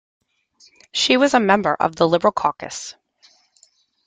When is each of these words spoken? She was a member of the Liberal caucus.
She 0.93 1.15
was 1.15 1.35
a 1.35 1.39
member 1.39 1.75
of 1.75 1.95
the 1.95 2.07
Liberal 2.07 2.31
caucus. 2.31 2.95